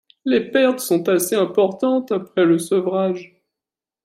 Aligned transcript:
Les 0.25 0.49
pertes 0.49 0.79
sont 0.79 1.07
assez 1.09 1.35
importantes 1.35 2.11
après 2.11 2.43
le 2.43 2.57
sevrage. 2.57 3.39